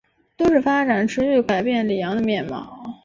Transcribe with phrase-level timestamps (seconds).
[0.35, 2.97] 都市发展持续改变里昂的面貌。